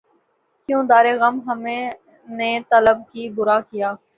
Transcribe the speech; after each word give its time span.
کیوں 0.69 0.81
دادِ 0.89 1.07
غم 1.21 1.35
ہمیں 1.47 1.83
نے 2.27 2.51
طلب 2.69 2.97
کی، 3.11 3.23
بُرا 3.35 3.57
کیا 3.69 3.89